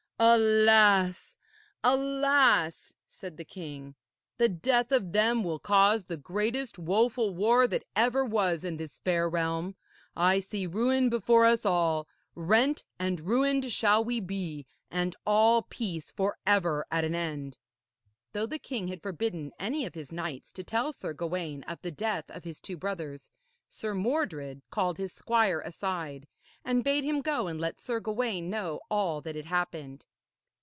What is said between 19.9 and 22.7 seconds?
his knights to tell Sir Gawaine of the death of his